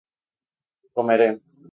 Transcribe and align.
comeré 0.95 1.29